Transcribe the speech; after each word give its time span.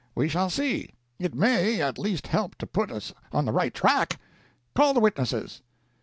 We 0.15 0.29
shall 0.29 0.49
see. 0.49 0.95
It 1.19 1.35
may 1.35 1.79
at 1.79 1.99
least 1.99 2.25
help 2.25 2.55
to 2.55 2.65
put 2.65 2.89
us 2.89 3.13
on 3.31 3.45
the 3.45 3.51
right 3.51 3.71
track. 3.71 4.19
Call 4.73 4.95
the 4.95 4.99
witnesses." 4.99 5.61